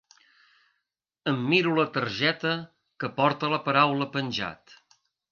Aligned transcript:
Em 1.31 1.35
miro 1.49 1.73
la 1.79 1.85
targeta 1.97 2.53
que 3.03 3.09
porta 3.19 3.49
la 3.53 3.59
paraula 3.67 4.09
penjat. 4.17 4.75